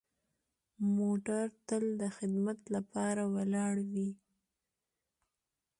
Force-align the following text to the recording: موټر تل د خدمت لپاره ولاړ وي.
موټر 0.95 1.45
تل 1.67 1.83
د 2.01 2.03
خدمت 2.17 2.59
لپاره 2.75 3.21
ولاړ 3.35 3.75
وي. 3.91 4.09